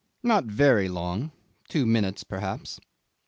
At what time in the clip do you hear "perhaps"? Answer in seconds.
2.23-2.79